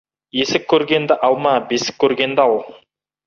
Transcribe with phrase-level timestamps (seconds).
[0.37, 2.57] Есік көргенді алма, бесік көргенді ал.